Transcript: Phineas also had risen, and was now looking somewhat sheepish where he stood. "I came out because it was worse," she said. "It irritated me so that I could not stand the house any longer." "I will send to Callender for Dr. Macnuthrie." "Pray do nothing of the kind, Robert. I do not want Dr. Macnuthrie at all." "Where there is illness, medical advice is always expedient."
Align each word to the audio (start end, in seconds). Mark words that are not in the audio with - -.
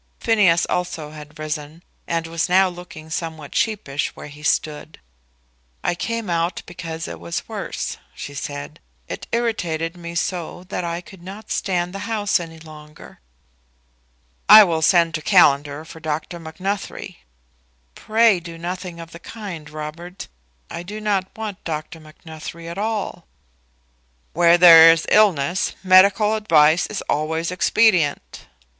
Phineas 0.19 0.65
also 0.65 1.11
had 1.11 1.37
risen, 1.37 1.83
and 2.07 2.25
was 2.25 2.49
now 2.49 2.67
looking 2.67 3.11
somewhat 3.11 3.53
sheepish 3.53 4.09
where 4.15 4.29
he 4.29 4.41
stood. 4.41 4.99
"I 5.83 5.93
came 5.93 6.27
out 6.27 6.63
because 6.65 7.07
it 7.07 7.19
was 7.19 7.47
worse," 7.47 7.97
she 8.15 8.33
said. 8.33 8.79
"It 9.07 9.27
irritated 9.31 9.95
me 9.95 10.15
so 10.15 10.63
that 10.69 10.83
I 10.83 11.01
could 11.01 11.21
not 11.21 11.51
stand 11.51 11.93
the 11.93 11.99
house 12.09 12.39
any 12.39 12.57
longer." 12.59 13.19
"I 14.49 14.63
will 14.63 14.81
send 14.81 15.13
to 15.13 15.21
Callender 15.21 15.85
for 15.85 15.99
Dr. 15.99 16.39
Macnuthrie." 16.39 17.17
"Pray 17.93 18.39
do 18.39 18.57
nothing 18.57 18.99
of 18.99 19.11
the 19.11 19.19
kind, 19.19 19.69
Robert. 19.69 20.27
I 20.71 20.81
do 20.81 20.99
not 20.99 21.27
want 21.37 21.63
Dr. 21.63 21.99
Macnuthrie 21.99 22.67
at 22.69 22.79
all." 22.79 23.27
"Where 24.33 24.57
there 24.57 24.91
is 24.91 25.05
illness, 25.11 25.75
medical 25.83 26.33
advice 26.33 26.87
is 26.87 27.03
always 27.03 27.51
expedient." 27.51 28.47